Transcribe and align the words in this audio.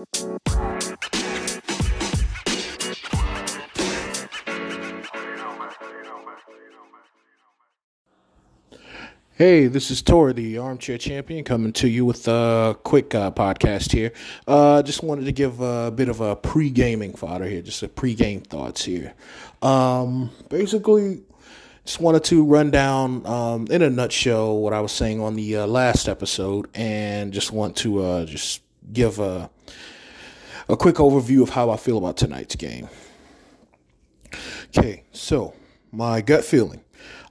Hey, 0.00 0.06
this 9.66 9.90
is 9.90 10.00
Tor, 10.00 10.32
the 10.32 10.56
armchair 10.56 10.96
champion, 10.96 11.44
coming 11.44 11.74
to 11.74 11.86
you 11.86 12.06
with 12.06 12.26
a 12.28 12.78
quick 12.82 13.14
uh, 13.14 13.30
podcast 13.30 13.92
here. 13.92 14.12
Uh, 14.48 14.82
just 14.82 15.02
wanted 15.02 15.26
to 15.26 15.32
give 15.32 15.60
a 15.60 15.90
bit 15.90 16.08
of 16.08 16.22
a 16.22 16.34
pre 16.34 16.70
gaming 16.70 17.12
fodder 17.12 17.44
here, 17.44 17.60
just 17.60 17.82
a 17.82 17.88
pre 17.88 18.14
game 18.14 18.40
thoughts 18.40 18.82
here. 18.82 19.12
Um, 19.60 20.30
basically, 20.48 21.20
just 21.84 22.00
wanted 22.00 22.24
to 22.24 22.42
run 22.42 22.70
down 22.70 23.26
um, 23.26 23.66
in 23.70 23.82
a 23.82 23.90
nutshell 23.90 24.56
what 24.56 24.72
I 24.72 24.80
was 24.80 24.92
saying 24.92 25.20
on 25.20 25.36
the 25.36 25.58
uh, 25.58 25.66
last 25.66 26.08
episode, 26.08 26.68
and 26.72 27.34
just 27.34 27.52
want 27.52 27.76
to 27.76 28.02
uh, 28.02 28.24
just 28.24 28.62
give 28.92 29.18
a 29.18 29.50
a 30.68 30.76
quick 30.76 30.96
overview 30.96 31.42
of 31.42 31.50
how 31.50 31.70
I 31.70 31.76
feel 31.76 31.98
about 31.98 32.16
tonight's 32.16 32.56
game. 32.56 32.88
Okay, 34.68 35.02
so 35.10 35.54
my 35.90 36.20
gut 36.20 36.44
feeling, 36.44 36.82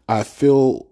I 0.08 0.24
feel 0.24 0.88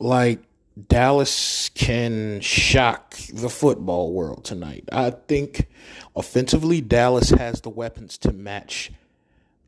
like 0.00 0.40
Dallas 0.88 1.70
can 1.74 2.40
shock 2.40 3.14
the 3.32 3.48
football 3.48 4.12
world 4.12 4.44
tonight. 4.44 4.84
I 4.92 5.10
think 5.10 5.68
offensively, 6.16 6.80
Dallas 6.80 7.30
has 7.30 7.60
the 7.60 7.70
weapons 7.70 8.18
to 8.18 8.32
match 8.32 8.90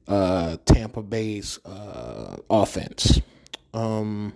uh, 0.09 0.57
Tampa 0.65 1.03
Bay's 1.03 1.59
uh, 1.65 2.37
offense. 2.49 3.21
Um, 3.73 4.35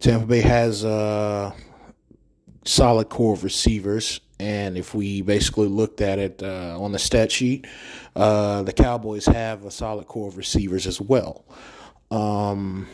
Tampa 0.00 0.26
Bay 0.26 0.40
has 0.40 0.84
a 0.84 1.54
solid 2.64 3.08
core 3.08 3.34
of 3.34 3.44
receivers. 3.44 4.20
And 4.40 4.78
if 4.78 4.94
we 4.94 5.22
basically 5.22 5.68
looked 5.68 6.00
at 6.00 6.18
it 6.18 6.42
uh, 6.42 6.80
on 6.80 6.92
the 6.92 6.98
stat 6.98 7.32
sheet, 7.32 7.66
uh, 8.14 8.62
the 8.62 8.72
Cowboys 8.72 9.26
have 9.26 9.64
a 9.64 9.70
solid 9.70 10.06
core 10.06 10.28
of 10.28 10.36
receivers 10.36 10.86
as 10.86 11.00
well. 11.00 11.44
Um, 12.10 12.86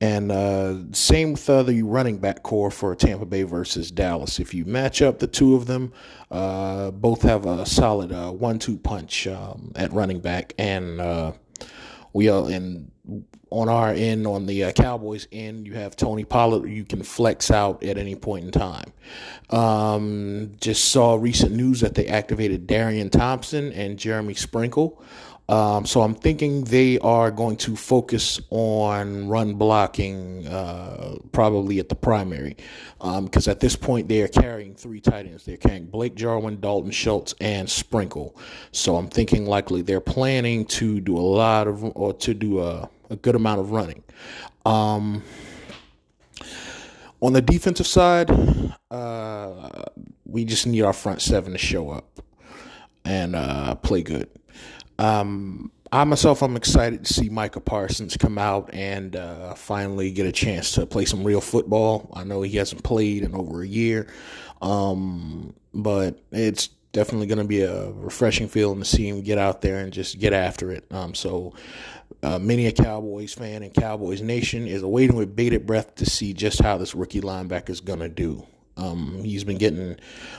and 0.00 0.30
uh, 0.30 0.76
same 0.92 1.32
with 1.32 1.50
uh, 1.50 1.64
the 1.64 1.82
running 1.82 2.18
back 2.18 2.44
core 2.44 2.70
for 2.70 2.94
Tampa 2.94 3.26
Bay 3.26 3.42
versus 3.42 3.90
Dallas. 3.90 4.38
If 4.38 4.54
you 4.54 4.64
match 4.64 5.02
up 5.02 5.18
the 5.18 5.26
two 5.26 5.56
of 5.56 5.66
them, 5.66 5.92
uh, 6.30 6.92
both 6.92 7.22
have 7.22 7.46
a 7.46 7.66
solid 7.66 8.12
uh, 8.12 8.30
one-two 8.30 8.78
punch 8.78 9.26
um, 9.26 9.72
at 9.74 9.92
running 9.92 10.20
back, 10.20 10.54
and 10.56 11.00
uh, 11.00 11.32
we 12.12 12.28
are 12.28 12.50
in 12.50 12.90
on 13.50 13.68
our 13.68 13.90
end 13.90 14.26
on 14.26 14.46
the 14.46 14.64
uh, 14.64 14.72
Cowboys 14.72 15.26
end. 15.32 15.66
You 15.66 15.74
have 15.74 15.96
Tony 15.96 16.24
Pollard. 16.24 16.68
You 16.68 16.84
can 16.84 17.02
flex 17.02 17.50
out 17.50 17.82
at 17.82 17.96
any 17.96 18.14
point 18.14 18.44
in 18.44 18.50
time. 18.50 18.92
Um, 19.50 20.52
just 20.60 20.86
saw 20.86 21.14
recent 21.14 21.52
news 21.52 21.80
that 21.80 21.94
they 21.94 22.06
activated 22.06 22.66
Darian 22.66 23.08
Thompson 23.10 23.72
and 23.72 23.98
Jeremy 23.98 24.34
Sprinkle. 24.34 25.02
Um, 25.48 25.86
so 25.86 26.02
I'm 26.02 26.14
thinking 26.14 26.64
they 26.64 26.98
are 26.98 27.30
going 27.30 27.56
to 27.58 27.74
focus 27.74 28.38
on 28.50 29.28
run 29.28 29.54
blocking, 29.54 30.46
uh, 30.46 31.16
probably 31.32 31.78
at 31.78 31.88
the 31.88 31.94
primary, 31.94 32.56
because 32.98 33.48
um, 33.48 33.50
at 33.50 33.60
this 33.60 33.74
point 33.74 34.08
they 34.08 34.20
are 34.20 34.28
carrying 34.28 34.74
three 34.74 35.00
tight 35.00 35.26
ends. 35.26 35.46
They're 35.46 35.56
carrying 35.56 35.86
Blake 35.86 36.14
Jarwin, 36.14 36.60
Dalton 36.60 36.90
Schultz, 36.90 37.34
and 37.40 37.68
Sprinkle. 37.68 38.36
So 38.72 38.96
I'm 38.96 39.08
thinking 39.08 39.46
likely 39.46 39.80
they're 39.80 40.00
planning 40.00 40.66
to 40.66 41.00
do 41.00 41.16
a 41.16 41.20
lot 41.20 41.66
of 41.66 41.82
or 41.96 42.12
to 42.12 42.34
do 42.34 42.60
a, 42.60 42.90
a 43.08 43.16
good 43.16 43.34
amount 43.34 43.60
of 43.60 43.70
running. 43.70 44.04
Um, 44.66 45.22
on 47.20 47.32
the 47.32 47.40
defensive 47.40 47.86
side, 47.86 48.30
uh, 48.90 49.84
we 50.26 50.44
just 50.44 50.66
need 50.66 50.82
our 50.82 50.92
front 50.92 51.22
seven 51.22 51.52
to 51.52 51.58
show 51.58 51.90
up 51.90 52.20
and 53.06 53.34
uh, 53.34 53.74
play 53.76 54.02
good. 54.02 54.28
Um, 54.98 55.70
I 55.90 56.04
myself, 56.04 56.42
I'm 56.42 56.56
excited 56.56 57.04
to 57.04 57.14
see 57.14 57.28
Micah 57.30 57.60
Parsons 57.60 58.16
come 58.16 58.36
out 58.36 58.70
and 58.74 59.16
uh, 59.16 59.54
finally 59.54 60.10
get 60.10 60.26
a 60.26 60.32
chance 60.32 60.72
to 60.72 60.86
play 60.86 61.06
some 61.06 61.24
real 61.24 61.40
football. 61.40 62.10
I 62.12 62.24
know 62.24 62.42
he 62.42 62.56
hasn't 62.58 62.82
played 62.82 63.22
in 63.22 63.34
over 63.34 63.62
a 63.62 63.66
year, 63.66 64.08
um, 64.60 65.54
but 65.72 66.20
it's 66.30 66.68
definitely 66.92 67.26
going 67.26 67.38
to 67.38 67.44
be 67.44 67.62
a 67.62 67.90
refreshing 67.92 68.48
feeling 68.48 68.80
to 68.80 68.84
see 68.84 69.08
him 69.08 69.22
get 69.22 69.38
out 69.38 69.62
there 69.62 69.78
and 69.78 69.92
just 69.92 70.18
get 70.18 70.34
after 70.34 70.70
it. 70.70 70.84
Um, 70.90 71.14
so, 71.14 71.54
uh, 72.22 72.38
many 72.38 72.66
a 72.66 72.72
Cowboys 72.72 73.32
fan 73.32 73.62
and 73.62 73.72
Cowboys 73.72 74.20
Nation 74.20 74.66
is 74.66 74.82
awaiting 74.82 75.16
with 75.16 75.36
bated 75.36 75.66
breath 75.66 75.94
to 75.96 76.06
see 76.06 76.34
just 76.34 76.60
how 76.60 76.76
this 76.76 76.94
rookie 76.94 77.20
linebacker 77.20 77.70
is 77.70 77.80
going 77.80 78.00
to 78.00 78.08
do. 78.08 78.44
Um, 78.76 79.22
he's 79.24 79.44
been 79.44 79.58
getting 79.58 79.96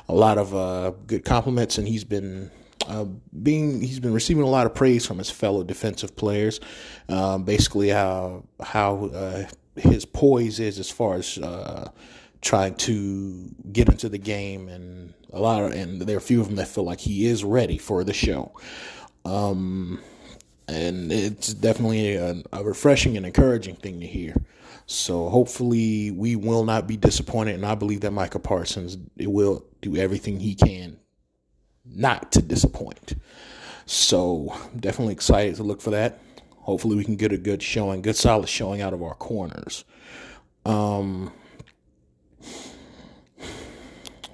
a 0.07 0.13
lot 0.13 0.37
of 0.37 0.53
uh, 0.53 0.91
good 1.07 1.25
compliments, 1.25 1.77
and 1.77 1.87
he's 1.87 2.03
been 2.03 2.51
uh, 2.89 3.05
being 3.43 3.81
he's 3.81 3.99
been 3.99 4.13
receiving 4.13 4.43
a 4.43 4.47
lot 4.47 4.65
of 4.65 4.73
praise 4.73 5.05
from 5.05 5.19
his 5.19 5.29
fellow 5.29 5.63
defensive 5.63 6.15
players. 6.15 6.59
Um, 7.07 7.43
basically, 7.43 7.89
how 7.89 8.43
how 8.61 9.05
uh, 9.13 9.45
his 9.75 10.05
poise 10.05 10.59
is 10.59 10.79
as 10.79 10.89
far 10.89 11.15
as 11.15 11.37
uh, 11.37 11.91
trying 12.41 12.73
to 12.75 13.47
get 13.71 13.89
into 13.89 14.09
the 14.09 14.17
game, 14.17 14.67
and 14.67 15.13
a 15.31 15.39
lot 15.39 15.63
of 15.63 15.71
and 15.71 16.01
there 16.01 16.15
are 16.15 16.17
a 16.17 16.21
few 16.21 16.41
of 16.41 16.47
them 16.47 16.55
that 16.55 16.67
feel 16.67 16.83
like 16.83 16.99
he 16.99 17.27
is 17.27 17.43
ready 17.43 17.77
for 17.77 18.03
the 18.03 18.13
show. 18.13 18.51
Um, 19.23 20.01
and 20.67 21.11
it's 21.11 21.53
definitely 21.53 22.15
a, 22.15 22.41
a 22.53 22.63
refreshing 22.63 23.17
and 23.17 23.25
encouraging 23.25 23.75
thing 23.75 23.99
to 23.99 24.07
hear. 24.07 24.35
So 24.87 25.29
hopefully 25.29 26.09
we 26.09 26.35
will 26.35 26.63
not 26.63 26.87
be 26.87 26.97
disappointed, 26.97 27.53
and 27.53 27.65
I 27.65 27.75
believe 27.75 28.01
that 28.01 28.11
Micah 28.11 28.39
Parsons 28.39 28.97
will 29.17 29.63
do 29.81 29.95
everything 29.95 30.39
he 30.39 30.55
can 30.55 30.97
not 31.93 32.31
to 32.33 32.41
disappoint. 32.41 33.15
So 33.85 34.55
definitely 34.79 35.13
excited 35.13 35.55
to 35.55 35.63
look 35.63 35.81
for 35.81 35.89
that. 35.91 36.19
Hopefully 36.57 36.95
we 36.95 37.03
can 37.03 37.15
get 37.15 37.31
a 37.31 37.37
good 37.37 37.63
showing, 37.63 38.01
good 38.01 38.15
solid 38.15 38.47
showing 38.47 38.81
out 38.81 38.93
of 38.93 39.01
our 39.01 39.15
corners. 39.15 39.83
Um 40.65 41.31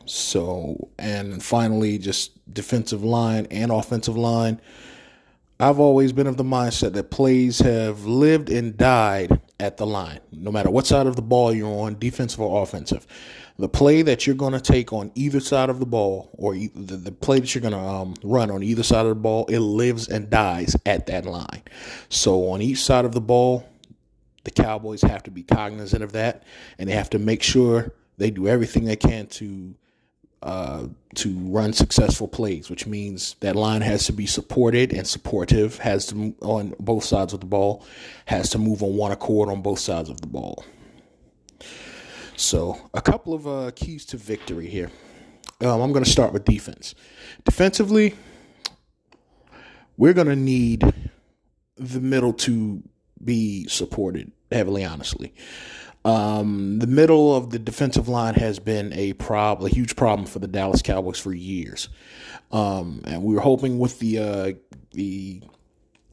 so 0.06 0.90
and 1.00 1.42
finally 1.42 1.98
just 1.98 2.32
defensive 2.54 3.04
line 3.04 3.48
and 3.50 3.72
offensive 3.72 4.18
line. 4.18 4.60
I've 5.60 5.80
always 5.80 6.12
been 6.12 6.28
of 6.28 6.38
the 6.38 6.44
mindset 6.44 6.94
that 6.94 7.12
plays 7.12 7.60
have 7.60 8.06
lived 8.06 8.50
and 8.50 8.76
died 8.76 9.40
at 9.60 9.78
the 9.78 9.86
line, 9.86 10.20
no 10.32 10.52
matter 10.52 10.70
what 10.70 10.86
side 10.86 11.08
of 11.08 11.16
the 11.16 11.22
ball 11.22 11.54
you're 11.54 11.68
on, 11.68 11.98
defensive 11.98 12.40
or 12.40 12.62
offensive 12.62 13.08
the 13.58 13.70
play 13.70 14.02
that 14.02 14.28
you're 14.28 14.36
going 14.36 14.54
to 14.54 14.60
take 14.60 14.92
on 14.92 15.12
either 15.16 15.40
side 15.40 15.70
of 15.70 15.80
the 15.80 15.86
ball 15.86 16.30
or 16.34 16.56
the, 16.56 16.98
the 16.98 17.12
play 17.12 17.40
that 17.40 17.56
you're 17.56 17.62
going 17.62 17.74
to 17.74 17.80
um, 17.80 18.14
run 18.24 18.52
on 18.52 18.62
either 18.62 18.84
side 18.84 19.06
of 19.06 19.10
the 19.10 19.16
ball, 19.16 19.46
it 19.46 19.60
lives 19.60 20.10
and 20.10 20.30
dies 20.30 20.76
at 20.86 21.06
that 21.06 21.26
line. 21.26 21.62
So 22.10 22.50
on 22.50 22.62
each 22.62 22.84
side 22.84 23.06
of 23.06 23.14
the 23.14 23.22
ball, 23.22 23.66
the 24.44 24.52
Cowboys 24.52 25.02
have 25.04 25.24
to 25.24 25.32
be 25.32 25.44
cognizant 25.44 26.04
of 26.04 26.12
that 26.12 26.44
and 26.78 26.90
they 26.90 26.94
have 26.94 27.10
to 27.12 27.20
make 27.20 27.42
sure 27.42 27.94
they 28.18 28.30
do 28.30 28.48
everything 28.48 28.86
they 28.86 28.96
can 28.96 29.28
to 29.28 29.74
uh, 30.46 30.86
to 31.16 31.36
run 31.50 31.74
successful 31.74 32.28
plays, 32.28 32.70
which 32.70 32.86
means 32.86 33.36
that 33.40 33.56
line 33.56 33.82
has 33.82 34.06
to 34.06 34.14
be 34.14 34.28
supported 34.28 34.94
and 34.94 35.08
supportive, 35.08 35.80
has 35.80 36.06
to 36.06 36.36
on 36.42 36.76
both 36.80 37.04
sides 37.04 37.34
of 37.34 37.40
the 37.40 37.48
ball, 37.48 37.84
has 38.26 38.52
to 38.52 38.60
move 38.60 38.84
on 38.84 38.96
one 38.96 39.12
accord 39.12 39.50
on 39.50 39.64
both 39.64 39.80
sides 39.80 40.08
of 40.08 40.22
the 40.22 40.28
ball. 40.28 40.64
So, 42.36 42.80
a 42.94 43.02
couple 43.02 43.34
of 43.34 43.48
uh, 43.48 43.72
keys 43.76 44.06
to 44.08 44.18
victory 44.18 44.68
here. 44.68 44.92
Um, 45.62 45.82
I'm 45.82 45.92
going 45.92 46.06
to 46.06 46.12
start 46.12 46.32
with 46.32 46.46
defense. 46.46 46.94
Defensively, 47.44 48.14
we're 49.98 50.14
going 50.14 50.28
to 50.28 50.36
need 50.36 50.84
the 51.76 52.02
middle 52.02 52.34
to 52.34 52.84
be 53.24 53.68
supported 53.68 54.32
heavily, 54.52 54.86
honestly. 54.86 55.34
Um, 56.06 56.78
the 56.78 56.88
middle 56.88 57.36
of 57.36 57.50
the 57.50 57.58
defensive 57.58 58.08
line 58.08 58.36
has 58.36 58.60
been 58.60 58.94
a 58.94 59.14
problem, 59.14 59.70
a 59.70 59.74
huge 59.74 59.96
problem 59.96 60.28
for 60.28 60.38
the 60.38 60.48
Dallas 60.48 60.84
Cowboys 60.84 61.20
for 61.20 61.34
years. 61.34 61.90
Um, 62.52 63.02
and 63.06 63.24
we 63.24 63.34
were 63.34 63.42
hoping 63.42 63.80
with 63.80 63.98
the 64.00 64.20
uh, 64.20 64.52
the 64.92 65.42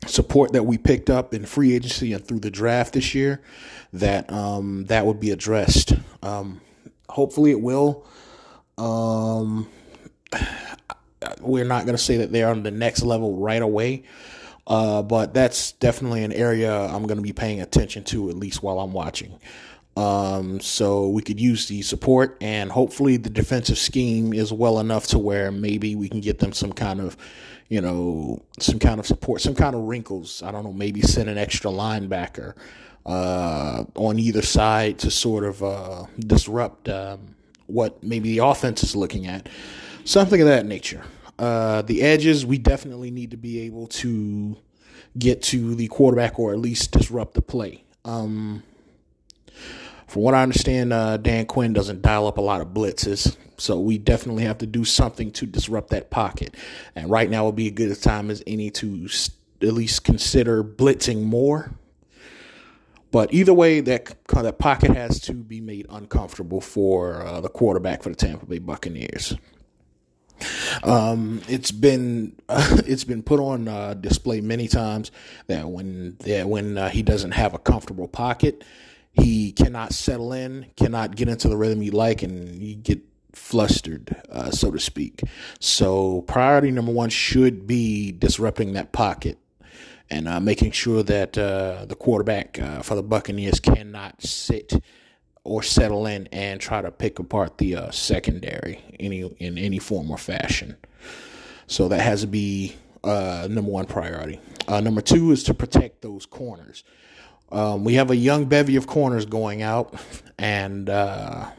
support 0.06 0.52
that 0.54 0.64
we 0.64 0.78
picked 0.78 1.10
up 1.10 1.34
in 1.34 1.44
free 1.44 1.74
agency 1.74 2.14
and 2.14 2.26
through 2.26 2.40
the 2.40 2.50
draft 2.50 2.94
this 2.94 3.14
year 3.14 3.42
that 3.92 4.32
um, 4.32 4.86
that 4.86 5.04
would 5.04 5.20
be 5.20 5.30
addressed. 5.30 5.92
Um, 6.22 6.62
hopefully, 7.10 7.50
it 7.50 7.60
will. 7.60 8.06
Um, 8.78 9.68
we're 11.40 11.66
not 11.66 11.84
going 11.84 11.96
to 11.96 12.02
say 12.02 12.16
that 12.16 12.32
they're 12.32 12.48
on 12.48 12.62
the 12.62 12.70
next 12.70 13.02
level 13.02 13.36
right 13.36 13.60
away, 13.60 14.04
uh, 14.66 15.02
but 15.02 15.34
that's 15.34 15.72
definitely 15.72 16.24
an 16.24 16.32
area 16.32 16.74
I'm 16.74 17.06
going 17.06 17.18
to 17.18 17.22
be 17.22 17.34
paying 17.34 17.60
attention 17.60 18.04
to 18.04 18.30
at 18.30 18.36
least 18.36 18.62
while 18.62 18.80
I'm 18.80 18.94
watching. 18.94 19.38
Um, 19.96 20.60
so 20.60 21.08
we 21.08 21.22
could 21.22 21.38
use 21.38 21.68
the 21.68 21.82
support, 21.82 22.38
and 22.40 22.72
hopefully 22.72 23.18
the 23.18 23.28
defensive 23.28 23.78
scheme 23.78 24.32
is 24.32 24.52
well 24.52 24.80
enough 24.80 25.06
to 25.08 25.18
where 25.18 25.52
maybe 25.52 25.94
we 25.94 26.08
can 26.08 26.20
get 26.20 26.38
them 26.38 26.52
some 26.52 26.72
kind 26.72 27.00
of 27.00 27.16
you 27.72 27.80
know, 27.80 28.42
some 28.58 28.78
kind 28.78 29.00
of 29.00 29.06
support, 29.06 29.40
some 29.40 29.54
kind 29.54 29.74
of 29.74 29.80
wrinkles. 29.80 30.42
I 30.42 30.50
don't 30.50 30.62
know, 30.62 30.74
maybe 30.74 31.00
send 31.00 31.30
an 31.30 31.38
extra 31.38 31.70
linebacker 31.70 32.52
uh, 33.06 33.84
on 33.94 34.18
either 34.18 34.42
side 34.42 34.98
to 34.98 35.10
sort 35.10 35.44
of 35.44 35.62
uh, 35.62 36.04
disrupt 36.18 36.90
um, 36.90 37.34
what 37.68 38.02
maybe 38.02 38.36
the 38.36 38.44
offense 38.44 38.82
is 38.82 38.94
looking 38.94 39.26
at. 39.26 39.48
something 40.04 40.38
of 40.40 40.46
that 40.48 40.66
nature. 40.66 41.02
Uh, 41.38 41.80
the 41.80 42.02
edges, 42.02 42.44
we 42.44 42.58
definitely 42.58 43.10
need 43.10 43.30
to 43.30 43.38
be 43.38 43.60
able 43.60 43.86
to 43.86 44.54
get 45.18 45.40
to 45.42 45.74
the 45.74 45.88
quarterback 45.88 46.38
or 46.38 46.52
at 46.52 46.58
least 46.58 46.90
disrupt 46.92 47.32
the 47.32 47.40
play. 47.42 47.84
Um, 48.04 48.62
from 50.12 50.20
what 50.20 50.34
I 50.34 50.42
understand, 50.42 50.92
uh, 50.92 51.16
Dan 51.16 51.46
Quinn 51.46 51.72
doesn't 51.72 52.02
dial 52.02 52.26
up 52.26 52.36
a 52.36 52.42
lot 52.42 52.60
of 52.60 52.68
blitzes, 52.68 53.34
so 53.56 53.80
we 53.80 53.96
definitely 53.96 54.44
have 54.44 54.58
to 54.58 54.66
do 54.66 54.84
something 54.84 55.30
to 55.32 55.46
disrupt 55.46 55.88
that 55.88 56.10
pocket. 56.10 56.54
And 56.94 57.08
right 57.08 57.30
now 57.30 57.46
would 57.46 57.56
be 57.56 57.66
a 57.66 57.70
good 57.70 57.98
time 58.02 58.30
as 58.30 58.42
any 58.46 58.70
to 58.72 59.08
at 59.62 59.72
least 59.72 60.04
consider 60.04 60.62
blitzing 60.62 61.22
more. 61.22 61.70
But 63.10 63.32
either 63.32 63.54
way, 63.54 63.80
that 63.80 64.14
that 64.28 64.58
pocket 64.58 64.94
has 64.94 65.18
to 65.22 65.32
be 65.32 65.62
made 65.62 65.86
uncomfortable 65.88 66.60
for 66.60 67.22
uh, 67.22 67.40
the 67.40 67.48
quarterback 67.48 68.02
for 68.02 68.10
the 68.10 68.14
Tampa 68.14 68.44
Bay 68.44 68.58
Buccaneers. 68.58 69.34
Um, 70.82 71.40
it's 71.48 71.70
been 71.70 72.36
uh, 72.50 72.80
it's 72.86 73.04
been 73.04 73.22
put 73.22 73.40
on 73.40 73.66
uh, 73.66 73.94
display 73.94 74.42
many 74.42 74.68
times 74.68 75.10
that 75.46 75.70
when 75.70 76.16
that 76.20 76.50
when 76.50 76.76
uh, 76.76 76.90
he 76.90 77.02
doesn't 77.02 77.32
have 77.32 77.54
a 77.54 77.58
comfortable 77.58 78.08
pocket, 78.08 78.62
he 79.12 79.52
cannot 79.52 79.92
settle 79.92 80.32
in, 80.32 80.66
cannot 80.76 81.16
get 81.16 81.28
into 81.28 81.48
the 81.48 81.56
rhythm 81.56 81.82
you 81.82 81.90
like, 81.92 82.22
and 82.22 82.62
you 82.62 82.74
get 82.74 83.00
flustered, 83.32 84.16
uh, 84.30 84.50
so 84.50 84.70
to 84.70 84.78
speak. 84.78 85.22
So 85.60 86.22
priority 86.22 86.70
number 86.70 86.92
one 86.92 87.10
should 87.10 87.66
be 87.66 88.12
disrupting 88.12 88.72
that 88.72 88.92
pocket 88.92 89.38
and 90.10 90.28
uh, 90.28 90.40
making 90.40 90.72
sure 90.72 91.02
that 91.02 91.36
uh, 91.38 91.86
the 91.86 91.94
quarterback 91.94 92.58
uh, 92.58 92.82
for 92.82 92.94
the 92.94 93.02
Buccaneers 93.02 93.60
cannot 93.60 94.22
sit 94.22 94.72
or 95.44 95.62
settle 95.62 96.06
in 96.06 96.28
and 96.30 96.60
try 96.60 96.82
to 96.82 96.90
pick 96.90 97.18
apart 97.18 97.58
the 97.58 97.74
uh, 97.74 97.90
secondary 97.90 98.80
any 99.00 99.22
in 99.38 99.58
any 99.58 99.78
form 99.78 100.10
or 100.10 100.18
fashion. 100.18 100.76
So 101.66 101.88
that 101.88 102.00
has 102.00 102.20
to 102.20 102.26
be 102.26 102.76
uh, 103.02 103.48
number 103.50 103.70
one 103.70 103.86
priority. 103.86 104.40
number 104.68 105.00
two 105.00 105.32
is 105.32 105.42
to 105.44 105.54
protect 105.54 106.02
those 106.02 106.26
corners. 106.26 106.84
Um, 107.52 107.84
we 107.84 107.94
have 107.94 108.10
a 108.10 108.16
young 108.16 108.46
bevy 108.46 108.76
of 108.76 108.86
corners 108.86 109.26
going 109.26 109.60
out, 109.60 109.94
and 110.38 110.88
uh, 110.88 111.50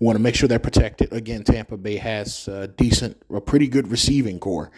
want 0.00 0.16
to 0.16 0.22
make 0.22 0.34
sure 0.34 0.48
they're 0.48 0.58
protected. 0.58 1.12
Again, 1.12 1.44
Tampa 1.44 1.76
Bay 1.76 1.96
has 1.96 2.48
a 2.48 2.66
decent, 2.66 3.16
a 3.32 3.40
pretty 3.40 3.68
good 3.68 3.88
receiving 3.88 4.40
core, 4.40 4.72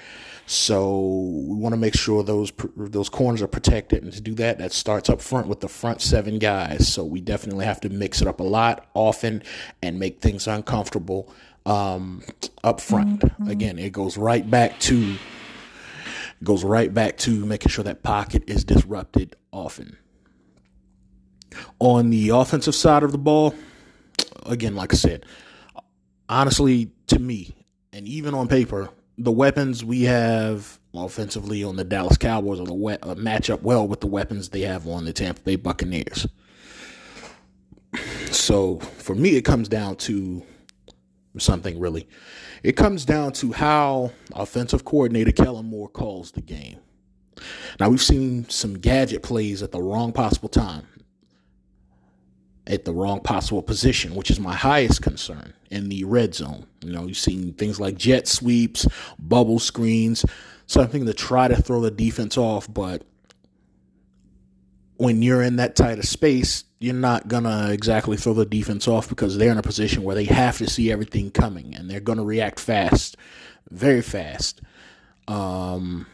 so 0.47 1.01
we 1.01 1.57
want 1.57 1.73
to 1.73 1.79
make 1.79 1.97
sure 1.97 2.23
those 2.23 2.53
those 2.77 3.09
corners 3.09 3.41
are 3.41 3.49
protected. 3.49 4.03
And 4.03 4.13
to 4.13 4.21
do 4.21 4.35
that, 4.35 4.59
that 4.59 4.73
starts 4.73 5.09
up 5.09 5.23
front 5.23 5.49
with 5.49 5.61
the 5.61 5.69
front 5.69 6.03
seven 6.03 6.39
guys. 6.39 6.87
So 6.93 7.03
we 7.03 7.23
definitely 7.23 7.65
have 7.65 7.81
to 7.81 7.89
mix 7.89 8.21
it 8.21 8.29
up 8.29 8.41
a 8.41 8.45
lot, 8.45 8.87
often, 8.93 9.43
and 9.83 9.99
make 9.99 10.21
things 10.21 10.47
uncomfortable 10.47 11.33
um, 11.65 12.23
up 12.63 12.81
front. 12.81 13.21
Mm-hmm. 13.21 13.49
Again, 13.49 13.79
it 13.79 13.93
goes 13.93 14.19
right 14.19 14.49
back 14.49 14.79
to 14.81 15.17
goes 16.43 16.65
right 16.65 16.93
back 16.93 17.17
to 17.19 17.47
making 17.47 17.71
sure 17.71 17.85
that 17.85 18.03
pocket 18.03 18.45
is 18.47 18.65
disrupted 18.65 19.37
often. 19.53 19.97
On 21.79 22.11
the 22.11 22.31
offensive 22.31 22.75
side 22.75 23.03
of 23.03 23.13
the 23.13 23.19
ball, 23.19 23.55
again, 24.47 24.75
like 24.75 24.93
I 24.93 24.97
said, 24.97 25.27
honestly, 26.29 26.93
to 27.09 27.19
me, 27.19 27.55
and 27.93 28.07
even 28.07 28.35
on 28.35 28.49
paper, 28.49 28.91
the 29.19 29.33
weapons 29.33 29.85
we 29.85 30.03
have 30.03 30.79
offensively 30.95 31.63
on 31.63 31.77
the 31.77 31.85
Dallas 31.85 32.17
Cowboys 32.17 32.61
are 32.61 32.67
the 32.67 32.75
we- 32.75 32.95
uh, 32.95 33.15
match 33.17 33.51
up 33.51 33.63
well 33.63 33.87
with 33.87 34.01
the 34.01 34.07
weapons 34.07 34.49
they 34.49 34.63
have 34.63 34.87
on 34.87 35.05
the 35.05 35.13
Tampa 35.13 35.41
Bay 35.43 35.57
Buccaneers. 35.57 36.27
So 38.31 38.79
for 38.79 39.15
me, 39.15 39.37
it 39.37 39.43
comes 39.43 39.69
down 39.69 39.97
to 39.97 40.43
something 41.39 41.79
really. 41.79 42.09
It 42.63 42.73
comes 42.73 43.05
down 43.05 43.33
to 43.35 43.53
how 43.53 44.13
offensive 44.35 44.85
coordinator 44.85 45.33
Kellen 45.33 45.67
Moore 45.67 45.89
calls 45.89 46.33
the 46.33 46.43
game. 46.43 46.79
Now 47.79 47.89
we've 47.89 48.03
seen 48.03 48.49
some 48.49 48.75
gadget 48.79 49.23
plays 49.23 49.63
at 49.63 49.73
the 49.73 49.81
wrong 49.81 50.13
possible 50.13 50.49
time 50.49 50.87
at 52.71 52.85
the 52.85 52.93
wrong 52.93 53.21
possible 53.21 53.63
position, 53.63 54.15
which 54.15 54.31
is 54.31 54.39
my 54.39 54.55
highest 54.55 55.03
concern 55.03 55.53
in 55.71 55.89
the 55.89 56.05
red 56.05 56.35
zone. 56.35 56.67
You 56.83 56.93
know, 56.93 57.07
you've 57.07 57.19
seen 57.19 57.53
things 57.55 57.81
like 57.81 57.99
jet 57.99 58.29
sweeps, 58.29 58.87
bubble 59.19 59.59
screens, 59.59 60.25
something 60.67 61.05
to 61.05 61.13
try 61.13 61.49
to 61.49 61.61
throw 61.61 61.81
the 61.81 61.91
defense 61.91 62.39
off, 62.39 62.73
but 62.73 63.03
when 64.99 65.21
you're 65.21 65.43
in 65.43 65.57
that 65.57 65.75
tight 65.75 65.99
of 65.99 66.05
space, 66.05 66.65
you're 66.79 66.95
not 66.95 67.27
going 67.27 67.45
to 67.45 67.73
exactly 67.73 68.17
throw 68.17 68.35
the 68.35 68.47
defense 68.47 68.87
off 68.87 69.09
because 69.09 69.37
they're 69.37 69.51
in 69.51 69.59
a 69.59 69.63
position 69.63 70.05
where 70.05 70.15
they 70.15 70.25
have 70.25 70.59
to 70.59 70.71
see 70.71 70.93
everything 70.93 71.31
coming 71.31 71.75
and 71.75 71.91
they're 71.91 72.01
going 72.01 72.19
to 72.19 72.25
react 72.25 72.61
fast, 72.61 73.17
very 73.71 74.03
fast. 74.03 74.61
Um, 75.27 76.07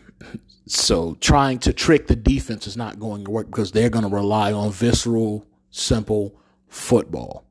so 0.67 1.17
trying 1.21 1.59
to 1.61 1.73
trick 1.73 2.07
the 2.07 2.17
defense 2.17 2.67
is 2.67 2.77
not 2.77 2.99
going 2.99 3.25
to 3.27 3.31
work 3.31 3.47
because 3.47 3.73
they're 3.73 3.91
going 3.91 4.09
to 4.09 4.15
rely 4.15 4.53
on 4.53 4.73
visceral, 4.73 5.45
simple 5.71 6.39
football. 6.69 7.45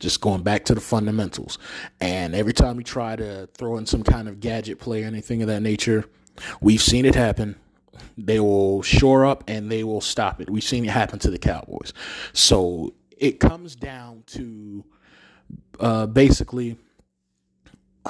Just 0.00 0.20
going 0.20 0.42
back 0.42 0.64
to 0.66 0.74
the 0.74 0.80
fundamentals. 0.80 1.58
And 2.00 2.34
every 2.34 2.52
time 2.52 2.76
we 2.76 2.84
try 2.84 3.16
to 3.16 3.48
throw 3.54 3.78
in 3.78 3.86
some 3.86 4.04
kind 4.04 4.28
of 4.28 4.38
gadget 4.38 4.78
play 4.78 5.02
or 5.02 5.06
anything 5.06 5.42
of 5.42 5.48
that 5.48 5.60
nature, 5.60 6.04
we've 6.60 6.82
seen 6.82 7.04
it 7.04 7.16
happen. 7.16 7.56
They 8.16 8.38
will 8.38 8.82
shore 8.82 9.26
up 9.26 9.42
and 9.48 9.70
they 9.70 9.82
will 9.82 10.00
stop 10.00 10.40
it. 10.40 10.50
We've 10.50 10.62
seen 10.62 10.84
it 10.84 10.90
happen 10.90 11.18
to 11.20 11.30
the 11.30 11.38
Cowboys. 11.38 11.92
So 12.32 12.94
it 13.16 13.40
comes 13.40 13.74
down 13.74 14.22
to 14.28 14.84
uh, 15.80 16.06
basically 16.06 16.76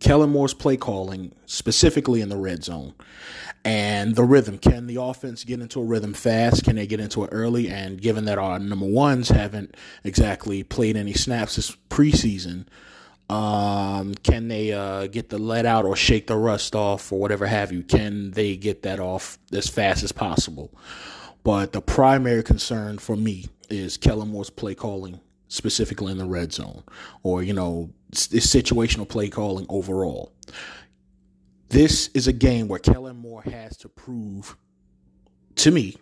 Kellen 0.00 0.30
Moore's 0.30 0.54
play 0.54 0.76
calling, 0.76 1.32
specifically 1.46 2.20
in 2.20 2.28
the 2.28 2.36
red 2.36 2.62
zone, 2.62 2.94
and 3.64 4.14
the 4.14 4.24
rhythm. 4.24 4.58
Can 4.58 4.86
the 4.86 5.00
offense 5.00 5.42
get 5.44 5.60
into 5.60 5.80
a 5.80 5.84
rhythm 5.84 6.12
fast? 6.12 6.64
Can 6.64 6.76
they 6.76 6.86
get 6.86 7.00
into 7.00 7.24
it 7.24 7.30
early? 7.32 7.68
And 7.68 8.00
given 8.00 8.26
that 8.26 8.38
our 8.38 8.58
number 8.58 8.86
ones 8.86 9.30
haven't 9.30 9.76
exactly 10.04 10.62
played 10.62 10.96
any 10.96 11.14
snaps 11.14 11.56
this 11.56 11.76
preseason, 11.88 12.66
um, 13.30 14.14
can 14.16 14.48
they 14.48 14.72
uh, 14.72 15.06
get 15.06 15.30
the 15.30 15.38
let 15.38 15.64
out 15.64 15.86
or 15.86 15.96
shake 15.96 16.26
the 16.26 16.36
rust 16.36 16.74
off 16.74 17.10
or 17.10 17.18
whatever 17.18 17.46
have 17.46 17.72
you? 17.72 17.82
Can 17.82 18.32
they 18.32 18.56
get 18.56 18.82
that 18.82 19.00
off 19.00 19.38
as 19.52 19.66
fast 19.66 20.02
as 20.02 20.12
possible? 20.12 20.70
But 21.42 21.72
the 21.72 21.80
primary 21.80 22.42
concern 22.42 22.98
for 22.98 23.16
me 23.16 23.46
is 23.70 23.96
Kellen 23.96 24.28
Moore's 24.28 24.50
play 24.50 24.74
calling, 24.74 25.20
specifically 25.48 26.12
in 26.12 26.18
the 26.18 26.26
red 26.26 26.52
zone, 26.52 26.82
or 27.22 27.42
you 27.42 27.54
know, 27.54 27.90
situational 28.12 29.08
play 29.08 29.28
calling 29.28 29.66
overall. 29.70 30.32
This 31.68 32.08
is 32.14 32.28
a 32.28 32.32
game 32.32 32.68
where 32.68 32.78
Kellen 32.78 33.16
Moore 33.16 33.42
has 33.42 33.76
to 33.78 33.88
prove 33.88 34.56
to 35.56 35.70
me, 35.70 35.96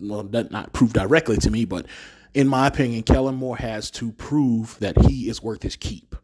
well, 0.00 0.22
not 0.24 0.72
prove 0.72 0.92
directly 0.92 1.36
to 1.38 1.50
me, 1.50 1.64
but 1.64 1.86
in 2.34 2.48
my 2.48 2.66
opinion, 2.66 3.02
Kellen 3.02 3.34
Moore 3.34 3.56
has 3.56 3.90
to 3.92 4.12
prove 4.12 4.78
that 4.80 4.96
he 5.06 5.28
is 5.28 5.42
worth 5.42 5.62
his 5.62 5.76
keep. 5.76 6.14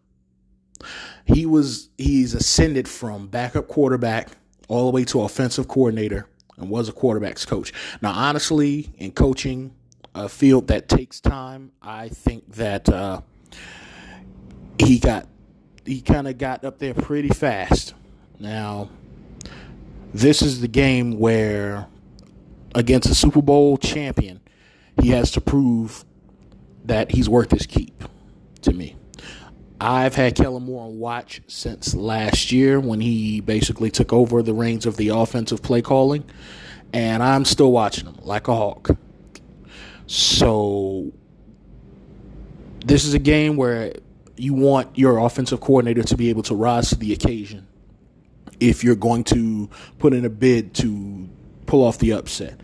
He 1.25 1.47
was 1.47 1.89
he's 1.97 2.35
ascended 2.35 2.89
from 2.89 3.29
backup 3.29 3.69
quarterback 3.69 4.29
all 4.69 4.87
the 4.87 4.91
way 4.93 5.05
to 5.05 5.23
offensive 5.23 5.69
coordinator 5.69 6.29
and 6.57 6.69
was 6.69 6.89
a 6.89 6.93
quarterback's 6.93 7.45
coach. 7.45 7.73
Now, 8.03 8.13
honestly, 8.13 8.93
in 8.99 9.13
coaching 9.13 9.75
a 10.15 10.29
field 10.29 10.69
that 10.69 10.89
takes 10.89 11.21
time, 11.21 11.73
I 11.83 12.09
think 12.09 12.53
that 12.55 12.89
uh, 12.89 13.23
he 14.79 14.99
got 14.99 15.27
he 15.85 16.01
kind 16.01 16.29
of 16.29 16.39
got 16.39 16.65
up 16.65 16.79
there 16.79 16.95
pretty 16.95 17.29
fast. 17.29 17.95
Now, 18.39 18.89
this 20.13 20.43
is 20.43 20.61
the 20.61 20.69
game 20.69 21.19
where, 21.19 21.87
against 22.75 23.09
a 23.09 23.15
Super 23.15 23.43
Bowl 23.43 23.77
champion, 23.79 24.41
he 25.01 25.11
has 25.11 25.31
to 25.33 25.41
prove 25.41 26.05
that 26.85 27.11
he's 27.11 27.29
worth 27.29 27.51
his 27.51 27.67
keep 27.67 28.05
to 28.63 28.73
me. 28.73 28.97
I've 29.81 30.15
had 30.15 30.35
Kellen 30.35 30.65
Moore 30.65 30.85
on 30.85 30.99
watch 30.99 31.43
since 31.47 31.95
last 31.95 32.53
year 32.53 32.81
when 32.81 33.01
he 33.01 33.41
basically 33.41 33.91
took 33.91 34.13
over 34.13 34.43
the 34.43 34.55
reins 34.55 34.87
of 34.87 34.97
the 34.97 35.09
offensive 35.09 35.63
play 35.63 35.83
calling, 35.83 36.25
and 36.93 37.23
I'm 37.23 37.45
still 37.45 37.73
watching 37.73 38.07
him 38.07 38.17
like 38.23 38.49
a 38.49 38.55
hawk. 38.55 38.91
So, 40.07 41.13
this 42.85 43.05
is 43.05 43.15
a 43.15 43.19
game 43.19 43.57
where 43.57 43.95
you 44.37 44.55
want 44.55 44.97
your 44.99 45.19
offensive 45.19 45.61
coordinator 45.61 46.03
to 46.03 46.17
be 46.17 46.31
able 46.31 46.43
to 46.45 46.55
rise 46.55 46.91
to 46.91 46.97
the 46.97 47.13
occasion 47.13 47.67
if 48.61 48.85
you're 48.85 48.97
going 48.97 49.25
to 49.25 49.69
put 49.99 50.13
in 50.13 50.25
a 50.25 50.31
bid 50.31 50.75
to 50.75 51.29
pull 51.67 51.85
off 51.85 51.99
the 51.99 52.13
upset. 52.13 52.61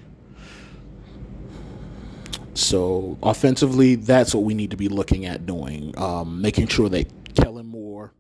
So 2.55 3.19
offensively, 3.23 3.95
that's 3.95 4.35
what 4.35 4.45
we 4.45 4.55
need 4.55 4.71
to 4.73 4.77
be 4.77 4.89
looking 4.89 5.25
at 5.25 5.47
doing, 5.47 5.95
um, 5.97 6.43
making 6.43 6.69
sure 6.69 6.89
that 6.89 7.35
Kellen 7.35 7.67
Moore 7.67 8.13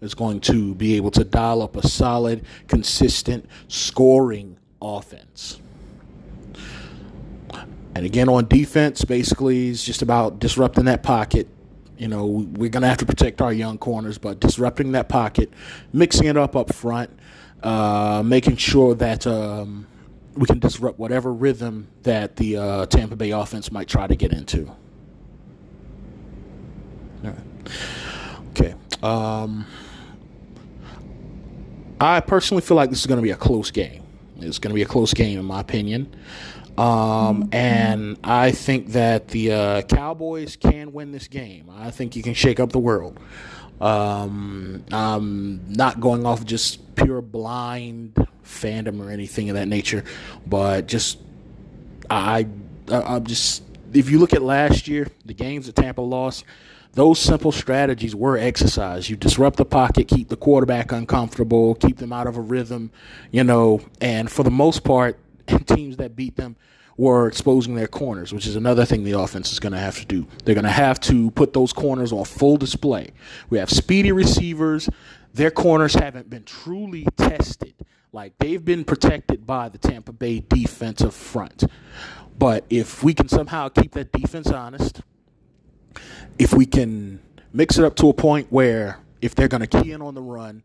is 0.00 0.14
going 0.14 0.40
to 0.40 0.74
be 0.74 0.96
able 0.96 1.10
to 1.12 1.24
dial 1.24 1.62
up 1.62 1.76
a 1.76 1.86
solid, 1.86 2.44
consistent 2.66 3.46
scoring 3.68 4.58
offense. 4.80 5.60
And 7.94 8.06
again, 8.06 8.28
on 8.28 8.46
defense, 8.46 9.04
basically, 9.04 9.70
it's 9.70 9.82
just 9.82 10.02
about 10.02 10.38
disrupting 10.38 10.84
that 10.84 11.02
pocket 11.02 11.48
You 11.98 12.08
know, 12.08 12.26
we're 12.26 12.70
going 12.70 12.82
to 12.82 12.88
have 12.88 12.98
to 12.98 13.06
protect 13.06 13.42
our 13.42 13.52
young 13.52 13.78
corners, 13.78 14.18
but 14.18 14.40
disrupting 14.40 14.92
that 14.92 15.08
pocket, 15.08 15.52
mixing 15.92 16.26
it 16.26 16.36
up 16.36 16.54
up 16.54 16.72
front, 16.72 17.10
uh, 17.62 18.22
making 18.24 18.56
sure 18.56 18.94
that 18.94 19.26
um, 19.26 19.86
we 20.34 20.46
can 20.46 20.60
disrupt 20.60 20.98
whatever 20.98 21.32
rhythm 21.32 21.88
that 22.04 22.36
the 22.36 22.56
uh, 22.56 22.86
Tampa 22.86 23.16
Bay 23.16 23.30
offense 23.30 23.72
might 23.72 23.88
try 23.88 24.06
to 24.06 24.14
get 24.14 24.32
into. 24.32 24.68
All 27.24 27.30
right. 27.30 27.36
Okay. 28.50 28.74
Um, 29.02 29.66
I 32.00 32.20
personally 32.20 32.60
feel 32.60 32.76
like 32.76 32.90
this 32.90 33.00
is 33.00 33.06
going 33.06 33.18
to 33.18 33.22
be 33.22 33.32
a 33.32 33.36
close 33.36 33.72
game. 33.72 34.04
It's 34.38 34.60
going 34.60 34.70
to 34.70 34.74
be 34.74 34.82
a 34.82 34.86
close 34.86 35.12
game, 35.12 35.38
in 35.38 35.44
my 35.44 35.60
opinion. 35.60 36.14
Um, 36.78 37.48
and 37.50 38.18
I 38.22 38.52
think 38.52 38.92
that 38.92 39.28
the 39.28 39.52
uh, 39.52 39.82
Cowboys 39.82 40.54
can 40.54 40.92
win 40.92 41.10
this 41.10 41.26
game. 41.26 41.68
I 41.76 41.90
think 41.90 42.14
you 42.14 42.22
can 42.22 42.34
shake 42.34 42.60
up 42.60 42.70
the 42.70 42.78
world. 42.78 43.18
Um, 43.80 44.84
I'm 44.92 45.72
not 45.72 45.98
going 45.98 46.24
off 46.24 46.44
just 46.44 46.94
pure 46.94 47.20
blind 47.20 48.14
fandom 48.44 49.04
or 49.04 49.10
anything 49.10 49.50
of 49.50 49.56
that 49.56 49.66
nature, 49.66 50.04
but 50.46 50.86
just 50.86 51.18
I, 52.08 52.46
I 52.88 53.02
I'm 53.02 53.24
just 53.24 53.64
if 53.92 54.08
you 54.08 54.20
look 54.20 54.32
at 54.32 54.42
last 54.42 54.86
year, 54.86 55.08
the 55.24 55.34
games 55.34 55.66
that 55.66 55.74
Tampa 55.74 56.00
lost, 56.00 56.44
those 56.92 57.18
simple 57.18 57.50
strategies 57.50 58.14
were 58.14 58.36
exercised. 58.36 59.08
You 59.08 59.16
disrupt 59.16 59.56
the 59.56 59.64
pocket, 59.64 60.06
keep 60.06 60.28
the 60.28 60.36
quarterback 60.36 60.92
uncomfortable, 60.92 61.74
keep 61.74 61.96
them 61.96 62.12
out 62.12 62.28
of 62.28 62.36
a 62.36 62.40
rhythm, 62.40 62.92
you 63.32 63.42
know, 63.42 63.80
and 64.00 64.30
for 64.30 64.44
the 64.44 64.50
most 64.50 64.84
part, 64.84 65.18
teams 65.66 65.96
that 65.96 66.16
beat 66.16 66.36
them 66.36 66.56
were 66.96 67.28
exposing 67.28 67.76
their 67.76 67.86
corners, 67.86 68.32
which 68.32 68.46
is 68.46 68.56
another 68.56 68.84
thing 68.84 69.04
the 69.04 69.12
offense 69.12 69.52
is 69.52 69.60
going 69.60 69.72
to 69.72 69.78
have 69.78 69.98
to 70.00 70.04
do. 70.04 70.26
They're 70.44 70.54
going 70.54 70.64
to 70.64 70.70
have 70.70 70.98
to 71.02 71.30
put 71.30 71.52
those 71.52 71.72
corners 71.72 72.12
on 72.12 72.24
full 72.24 72.56
display. 72.56 73.12
We 73.50 73.58
have 73.58 73.70
speedy 73.70 74.10
receivers. 74.10 74.90
Their 75.32 75.52
corners 75.52 75.94
haven't 75.94 76.28
been 76.28 76.42
truly 76.42 77.06
tested. 77.16 77.74
Like 78.12 78.36
they've 78.38 78.64
been 78.64 78.84
protected 78.84 79.46
by 79.46 79.68
the 79.68 79.78
Tampa 79.78 80.12
Bay 80.12 80.40
defensive 80.40 81.14
front. 81.14 81.64
But 82.36 82.64
if 82.68 83.04
we 83.04 83.14
can 83.14 83.28
somehow 83.28 83.68
keep 83.68 83.92
that 83.92 84.12
defense 84.12 84.48
honest, 84.48 85.00
if 86.38 86.52
we 86.52 86.66
can 86.66 87.20
mix 87.52 87.78
it 87.78 87.84
up 87.84 87.94
to 87.96 88.08
a 88.08 88.14
point 88.14 88.48
where 88.50 88.98
if 89.20 89.34
they're 89.34 89.48
going 89.48 89.66
to 89.66 89.82
key 89.82 89.92
in 89.92 90.02
on 90.02 90.14
the 90.14 90.22
run, 90.22 90.62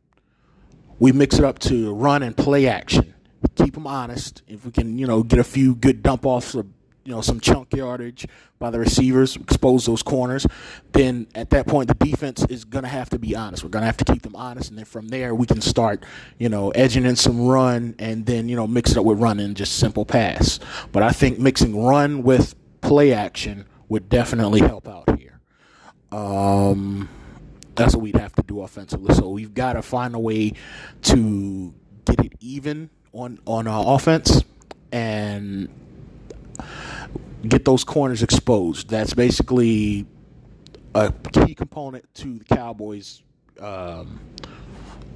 we 1.00 1.12
mix 1.12 1.38
it 1.38 1.46
up 1.46 1.60
to 1.60 1.94
run 1.94 2.24
and 2.24 2.36
play 2.38 2.68
action. 2.68 3.12
Keep 3.56 3.76
them 3.76 3.88
honest. 3.88 4.42
If 4.48 4.66
we 4.66 4.72
can, 4.72 4.98
you 4.98 5.08
know, 5.08 5.24
get 5.24 5.40
a 5.40 5.44
few 5.44 5.76
good 5.76 6.02
dump 6.02 6.26
offs 6.26 6.56
or 6.56 6.66
you 7.06 7.12
know 7.12 7.22
some 7.22 7.40
chunk 7.40 7.74
yardage 7.74 8.26
by 8.60 8.70
the 8.70 8.80
receivers, 8.80 9.36
expose 9.36 9.86
those 9.86 10.02
corners, 10.02 10.48
then 10.94 11.28
at 11.36 11.50
that 11.50 11.68
point 11.68 11.88
the 11.88 12.06
defense 12.06 12.46
is 12.50 12.64
going 12.64 12.84
to 12.84 12.90
have 12.90 13.10
to 13.10 13.20
be 13.20 13.36
honest. 13.36 13.64
We're 13.64 13.70
going 13.70 13.82
to 13.82 13.88
have 13.88 13.98
to 13.98 14.06
keep 14.06 14.22
them 14.22 14.36
honest, 14.36 14.70
and 14.70 14.78
then 14.78 14.86
from 14.86 15.10
there 15.10 15.36
we 15.36 15.46
can 15.46 15.62
start, 15.62 16.04
you 16.40 16.50
know, 16.50 16.72
edging 16.72 17.06
in 17.06 17.16
some 17.16 17.46
run, 17.46 17.96
and 18.00 18.26
then 18.26 18.48
you 18.50 18.56
know 18.56 18.68
mix 18.68 18.92
it 18.92 18.98
up 18.98 19.06
with 19.06 19.20
running, 19.20 19.54
just 19.54 19.78
simple 19.78 20.06
pass. 20.06 20.60
But 20.92 21.04
I 21.04 21.12
think 21.12 21.40
mixing 21.40 21.84
run 21.84 22.24
with 22.24 22.56
play 22.82 23.14
action 23.14 23.66
would 23.90 24.10
definitely 24.10 24.62
help 24.62 24.88
out 24.88 25.20
here. 25.20 25.40
Um, 26.12 27.10
that's 27.76 27.96
what 27.96 28.04
we'd 28.04 28.16
have 28.16 28.34
to 28.36 28.44
do 28.44 28.62
offensively. 28.62 29.14
So 29.16 29.30
we've 29.30 29.54
got 29.54 29.74
to 29.74 29.82
find 29.82 30.16
a 30.16 30.20
way 30.20 30.54
to 31.04 31.74
get 32.06 32.24
it 32.24 32.34
even 32.40 32.90
on 33.13 33.39
on 33.46 33.67
our 33.67 33.96
offense 33.96 34.43
and 34.91 35.70
get 37.48 37.65
those 37.65 37.84
corners 37.84 38.24
exposed. 38.24 38.89
That's 38.89 39.13
basically 39.13 40.05
a 40.96 41.12
key 41.32 41.55
component 41.55 42.12
to 42.15 42.39
the 42.39 42.46
Cowboys 42.46 43.22
um, 43.60 44.20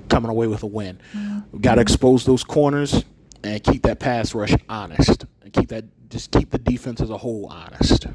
coming 0.10 0.30
away 0.30 0.48
with 0.48 0.64
a 0.64 0.68
win. 0.68 1.00
Mm-hmm. 1.14 1.40
We've 1.52 1.62
got 1.62 1.76
to 1.76 1.82
expose 1.82 2.26
those 2.26 2.44
corners 2.44 3.04
and 3.44 3.64
keep 3.64 3.84
that 3.84 4.00
pass 4.00 4.34
rush 4.34 4.54
honest, 4.70 5.26
and 5.42 5.52
keep 5.52 5.70
that 5.70 5.86
just 6.10 6.32
keep 6.32 6.52
the 6.52 6.58
defense 6.60 7.02
as 7.02 7.10
a 7.10 7.18
whole 7.18 7.48
honest 7.48 8.08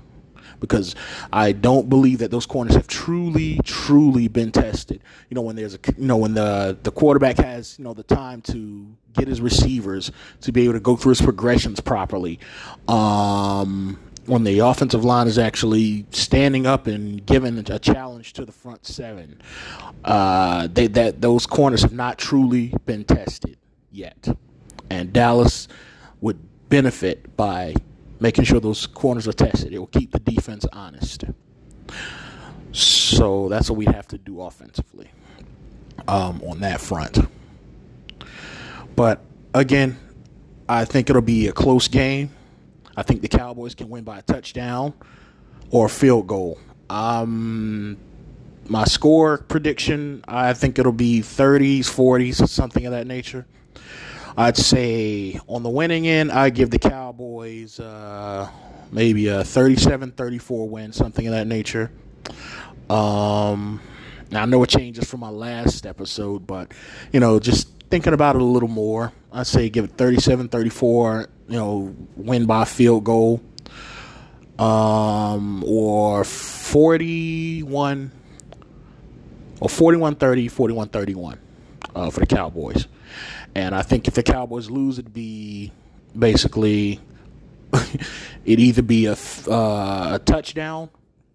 because 0.60 0.94
I 1.32 1.52
don't 1.52 1.88
believe 1.88 2.20
that 2.20 2.30
those 2.30 2.46
corners 2.46 2.76
have 2.76 2.86
truly, 2.86 3.58
truly 3.86 4.28
been 4.28 4.52
tested. 4.52 5.02
You 5.28 5.34
know, 5.34 5.42
when 5.42 5.56
there's 5.56 5.74
a, 5.74 5.78
you 5.96 6.06
know, 6.06 6.16
when 6.16 6.34
the 6.34 6.78
the 6.82 6.92
quarterback 6.92 7.36
has, 7.38 7.78
you 7.78 7.84
know, 7.84 7.94
the 7.94 8.04
time 8.04 8.40
to 8.42 8.86
get 9.12 9.28
his 9.28 9.40
receivers 9.40 10.12
to 10.42 10.52
be 10.52 10.64
able 10.64 10.74
to 10.74 10.80
go 10.80 10.96
through 10.96 11.10
his 11.10 11.22
progressions 11.22 11.80
properly. 11.80 12.38
Um, 12.88 13.98
when 14.26 14.44
the 14.44 14.60
offensive 14.60 15.04
line 15.04 15.26
is 15.26 15.36
actually 15.36 16.06
standing 16.10 16.64
up 16.64 16.86
and 16.86 17.26
giving 17.26 17.58
a 17.58 17.78
challenge 17.80 18.34
to 18.34 18.44
the 18.44 18.52
front 18.52 18.86
seven, 18.86 19.40
uh, 20.04 20.68
they, 20.72 20.86
that 20.86 21.20
those 21.20 21.44
corners 21.44 21.82
have 21.82 21.92
not 21.92 22.18
truly 22.18 22.72
been 22.86 23.02
tested 23.04 23.56
yet, 23.90 24.28
and 24.90 25.12
Dallas 25.12 25.66
would 26.20 26.38
benefit 26.68 27.36
by 27.36 27.74
making 28.20 28.44
sure 28.44 28.60
those 28.60 28.86
corners 28.86 29.26
are 29.26 29.32
tested. 29.32 29.72
It 29.72 29.80
will 29.80 29.88
keep 29.88 30.12
the 30.12 30.20
defense 30.20 30.64
honest. 30.72 31.24
So 32.72 33.48
that's 33.48 33.68
what 33.70 33.76
we 33.76 33.84
have 33.86 34.08
to 34.08 34.18
do 34.18 34.40
offensively 34.40 35.10
um, 36.08 36.42
on 36.42 36.60
that 36.60 36.80
front. 36.80 37.18
But 38.96 39.20
again, 39.54 39.98
I 40.68 40.84
think 40.84 41.10
it'll 41.10 41.22
be 41.22 41.48
a 41.48 41.52
close 41.52 41.88
game. 41.88 42.30
I 42.96 43.02
think 43.02 43.22
the 43.22 43.28
Cowboys 43.28 43.74
can 43.74 43.88
win 43.88 44.04
by 44.04 44.18
a 44.18 44.22
touchdown 44.22 44.94
or 45.70 45.86
a 45.86 45.90
field 45.90 46.26
goal. 46.26 46.58
Um, 46.90 47.96
my 48.68 48.84
score 48.84 49.38
prediction, 49.38 50.24
I 50.28 50.52
think 50.52 50.78
it'll 50.78 50.92
be 50.92 51.20
30s, 51.20 51.80
40s, 51.80 52.48
something 52.48 52.86
of 52.86 52.92
that 52.92 53.06
nature. 53.06 53.46
I'd 54.36 54.56
say 54.56 55.38
on 55.46 55.62
the 55.62 55.68
winning 55.68 56.06
end, 56.06 56.32
I 56.32 56.50
give 56.50 56.70
the 56.70 56.78
Cowboys 56.78 57.78
uh, 57.80 58.48
maybe 58.90 59.28
a 59.28 59.40
37-34 59.40 60.68
win, 60.68 60.92
something 60.92 61.26
of 61.26 61.32
that 61.32 61.46
nature. 61.46 61.90
Um, 62.92 63.80
now 64.30 64.42
I 64.42 64.44
know 64.44 64.62
it 64.62 64.68
changes 64.68 65.08
from 65.08 65.20
my 65.20 65.30
last 65.30 65.86
episode, 65.86 66.46
but 66.46 66.72
you 67.10 67.20
know, 67.20 67.40
just 67.40 67.68
thinking 67.90 68.12
about 68.12 68.36
it 68.36 68.42
a 68.42 68.44
little 68.44 68.68
more, 68.68 69.12
I'd 69.32 69.46
say 69.46 69.70
give 69.70 69.86
it 69.86 69.96
37-34. 69.96 71.26
You 71.48 71.56
know, 71.56 71.96
win 72.16 72.44
by 72.44 72.66
field 72.66 73.04
goal, 73.04 73.40
um, 74.58 75.64
or 75.64 76.22
41 76.24 78.12
or 79.60 79.68
41-30, 79.68 80.50
41-31 80.50 81.38
uh, 81.94 82.10
for 82.10 82.20
the 82.20 82.26
Cowboys. 82.26 82.88
And 83.54 83.74
I 83.74 83.80
think 83.82 84.06
if 84.06 84.14
the 84.14 84.22
Cowboys 84.22 84.68
lose, 84.68 84.98
it'd 84.98 85.14
be 85.14 85.72
basically 86.18 87.00
it'd 88.44 88.60
either 88.60 88.82
be 88.82 89.06
a, 89.06 89.16
uh, 89.48 90.14
a 90.14 90.20
touchdown 90.22 90.90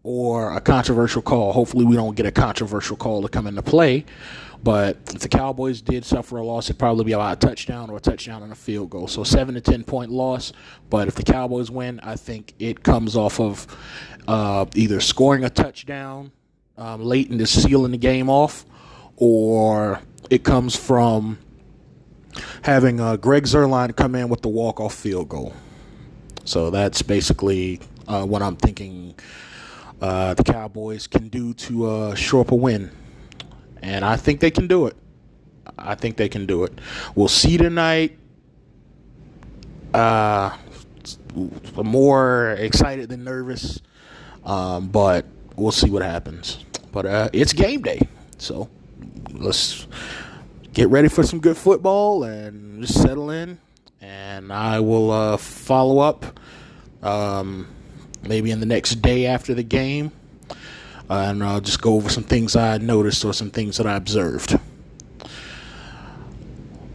or 0.08 0.54
a 0.56 0.62
controversial 0.62 1.22
call. 1.22 1.52
Hopefully, 1.52 1.84
we 1.84 1.98
don't 1.98 2.16
get 2.16 2.26
a 2.26 2.32
controversial 2.32 2.96
call 2.96 3.22
to 3.22 3.28
come 3.28 3.46
into 3.46 3.62
play. 3.62 4.06
But 4.64 4.98
if 5.14 5.20
the 5.20 5.28
Cowboys 5.28 5.82
did 5.82 6.06
suffer 6.06 6.38
a 6.38 6.46
loss, 6.46 6.68
it'd 6.68 6.80
probably 6.80 7.04
be 7.04 7.12
about 7.12 7.44
a 7.44 7.46
touchdown 7.46 7.90
or 7.90 7.98
a 7.98 8.00
touchdown 8.00 8.42
and 8.42 8.54
a 8.54 8.56
field 8.56 8.90
goal. 8.90 9.10
So 9.10 9.26
seven 9.26 9.54
to 9.56 9.60
ten 9.62 9.84
point 9.84 10.10
loss. 10.10 10.54
But 10.90 11.10
if 11.10 11.16
the 11.16 11.24
Cowboys 11.24 11.70
win, 11.70 12.00
I 12.04 12.16
think 12.16 12.54
it 12.58 12.84
comes 12.84 13.18
off 13.18 13.42
of 13.42 13.68
uh, 14.30 14.66
either 14.76 15.02
scoring 15.02 15.44
a 15.44 15.50
touchdown 15.50 16.32
um, 16.78 17.04
late 17.04 17.30
in 17.30 17.38
the 17.38 17.46
sealing 17.46 17.92
the 17.92 17.98
game 17.98 18.30
off, 18.30 18.66
or 19.18 20.00
it 20.30 20.46
comes 20.46 20.74
from 20.74 21.38
having 22.62 23.02
uh, 23.02 23.18
Greg 23.18 23.44
Zuerlein 23.44 23.94
come 23.94 24.16
in 24.16 24.30
with 24.30 24.42
the 24.42 24.48
walk-off 24.48 24.94
field 24.94 25.28
goal. 25.28 25.54
So 26.46 26.70
that's 26.70 27.02
basically 27.02 27.82
uh, 28.08 28.26
what 28.26 28.42
I'm 28.42 28.56
thinking 28.56 29.16
uh, 30.02 30.34
the 30.34 30.44
Cowboys 30.44 31.08
can 31.08 31.28
do 31.30 31.54
to 31.54 31.86
uh, 31.88 32.16
shore 32.16 32.42
up 32.42 32.52
a 32.52 32.56
win, 32.56 32.92
and 33.82 34.06
I 34.06 34.16
think 34.16 34.40
they 34.40 34.52
can 34.52 34.68
do 34.68 34.88
it. 34.88 34.96
I 35.78 35.96
think 35.96 36.18
they 36.18 36.30
can 36.30 36.46
do 36.46 36.64
it. 36.64 36.80
We'll 37.16 37.28
see 37.28 37.58
tonight. 37.58 38.18
Uh, 39.94 40.56
more 41.76 42.52
excited 42.52 43.10
than 43.10 43.24
nervous, 43.24 43.82
um, 44.44 44.90
but 44.90 45.26
we'll 45.56 45.72
see 45.72 45.90
what 45.90 46.02
happens. 46.02 46.64
But 46.92 47.06
uh, 47.06 47.30
it's 47.34 47.54
game 47.54 47.82
day, 47.82 48.08
so 48.38 48.70
let's 49.32 49.88
get 50.74 50.90
ready 50.90 51.08
for 51.08 51.24
some 51.24 51.40
good 51.40 51.58
football 51.58 52.24
and 52.24 52.82
just 52.82 53.02
settle 53.02 53.30
in. 53.30 53.60
And 54.02 54.54
I 54.54 54.80
will 54.80 55.12
uh, 55.12 55.38
follow 55.38 56.00
up 56.00 56.40
um, 57.02 57.68
maybe 58.28 58.52
in 58.52 58.60
the 58.60 58.66
next 58.66 58.96
day 59.02 59.26
after 59.26 59.54
the 59.54 59.64
game. 59.64 60.12
Uh, 61.10 61.28
and 61.30 61.44
I'll 61.44 61.62
just 61.62 61.82
go 61.82 61.96
over 61.96 62.10
some 62.10 62.24
things 62.24 62.56
I 62.56 62.78
noticed 62.78 63.24
or 63.24 63.34
some 63.34 63.50
things 63.50 63.78
that 63.78 63.88
I 63.88 63.96
observed. 63.96 64.60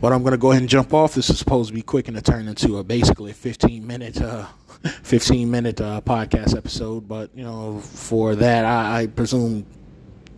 But 0.00 0.12
I'm 0.12 0.22
going 0.22 0.32
to 0.32 0.38
go 0.38 0.50
ahead 0.50 0.62
and 0.62 0.68
jump 0.68 0.92
off. 0.92 1.14
This 1.14 1.30
is 1.30 1.38
supposed 1.38 1.68
to 1.68 1.74
be 1.74 1.82
quick 1.82 2.08
and 2.08 2.16
to 2.16 2.22
turn 2.22 2.48
into 2.48 2.78
a 2.78 2.84
basically 2.84 3.32
15 3.32 3.86
minute, 3.86 4.20
uh, 4.20 4.46
15 5.02 5.50
minute 5.50 5.80
uh, 5.80 6.00
podcast 6.04 6.56
episode. 6.56 7.08
But 7.08 7.30
you 7.34 7.44
know, 7.44 7.78
for 7.78 8.34
that, 8.34 8.64
I, 8.64 9.02
I 9.02 9.06
presume 9.06 9.64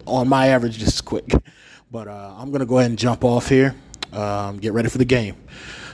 on 0.06 0.28
my 0.28 0.48
average, 0.48 0.78
this 0.78 0.94
is 0.94 1.00
quick. 1.00 1.30
But 1.90 2.08
uh, 2.08 2.34
I'm 2.36 2.50
going 2.50 2.58
to 2.58 2.66
go 2.66 2.78
ahead 2.78 2.90
and 2.90 2.98
jump 2.98 3.22
off 3.22 3.48
here. 3.48 3.72
Um, 4.12 4.58
get 4.58 4.72
ready 4.72 4.88
for 4.88 4.98
the 4.98 5.04
game. 5.04 5.36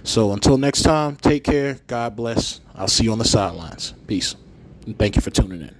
So 0.02 0.32
until 0.32 0.56
next 0.56 0.80
time, 0.80 1.16
take 1.16 1.44
care. 1.44 1.78
God 1.88 2.16
bless. 2.16 2.62
I'll 2.74 2.88
see 2.88 3.04
you 3.04 3.12
on 3.12 3.18
the 3.18 3.26
sidelines. 3.26 3.92
Peace. 4.06 4.34
And 4.86 4.98
thank 4.98 5.16
you 5.16 5.22
for 5.22 5.30
tuning 5.30 5.62
in. 5.62 5.79